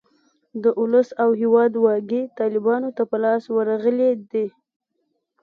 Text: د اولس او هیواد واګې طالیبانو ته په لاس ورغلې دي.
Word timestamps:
د 0.63 0.65
اولس 0.81 1.09
او 1.23 1.29
هیواد 1.41 1.71
واګې 1.83 2.21
طالیبانو 2.39 2.89
ته 2.97 3.03
په 3.09 3.17
لاس 3.23 3.43
ورغلې 3.57 4.11
دي. 4.31 4.47